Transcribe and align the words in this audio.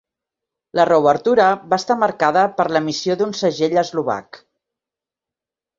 La 0.79 0.85
reobertura 0.89 1.45
va 1.73 1.79
estar 1.83 1.99
marcada 2.05 2.47
per 2.61 2.67
l'emissió 2.73 3.19
d'un 3.21 3.39
segell 3.43 3.79
eslovac. 3.87 4.43